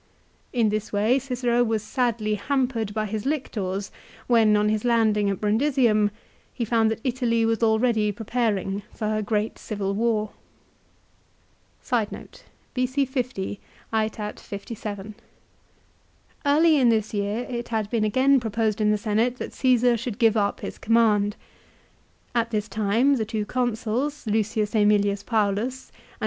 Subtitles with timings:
[0.51, 3.91] In this way Cicero was sadly hampered by his lictors
[4.25, 6.09] when on his landing at Brundisium
[6.51, 10.31] he found that Italy was already preparing for her great civil war.
[11.93, 11.99] Early
[16.79, 19.45] in this year it had been again proposed in the Senate B c.
[19.45, 21.35] 50 ^ iat Caesar should give up his command.
[22.33, 22.71] At this aetat.
[22.71, 22.89] 57.
[22.89, 24.05] time the two c onsu i
[24.39, 26.01] s L ^Emilius Paulus and C.